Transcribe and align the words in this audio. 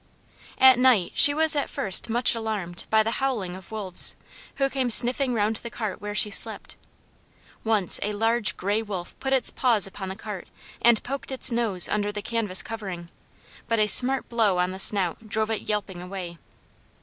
At 0.57 0.79
night 0.79 1.11
she 1.13 1.31
was 1.31 1.55
at 1.55 1.69
first 1.69 2.09
much 2.09 2.33
alarmed 2.33 2.85
by 2.89 3.03
the 3.03 3.11
howling 3.21 3.55
of 3.55 3.69
wolves, 3.71 4.15
who 4.55 4.67
came 4.67 4.89
sniffing 4.89 5.31
round 5.35 5.57
the 5.57 5.69
cart 5.69 6.01
where 6.01 6.15
she 6.15 6.31
slept. 6.31 6.75
Once 7.63 7.99
a 8.01 8.11
large 8.13 8.57
grey 8.57 8.81
wolf 8.81 9.13
put 9.19 9.31
its 9.31 9.51
paws 9.51 9.85
upon 9.85 10.09
the 10.09 10.15
cart 10.15 10.47
and 10.81 11.03
poked 11.03 11.31
its 11.31 11.51
nose 11.51 11.87
under 11.87 12.11
the 12.11 12.23
canvas 12.23 12.63
covering, 12.63 13.09
but 13.67 13.77
a 13.77 13.85
smart 13.85 14.27
blow 14.27 14.57
on 14.57 14.71
the 14.71 14.79
snout 14.79 15.27
drove 15.27 15.51
it 15.51 15.69
yelping 15.69 16.01
away. 16.01 16.39